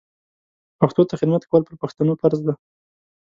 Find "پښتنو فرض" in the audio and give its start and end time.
1.83-2.39